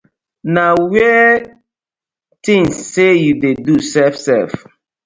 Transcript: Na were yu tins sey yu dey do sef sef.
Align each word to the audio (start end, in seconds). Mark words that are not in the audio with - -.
Na 0.53 0.65
were 0.91 1.35
yu 1.41 1.45
tins 2.43 2.75
sey 2.91 3.13
yu 3.23 3.33
dey 3.41 3.55
do 3.65 3.75
sef 3.91 4.13
sef. 4.25 4.51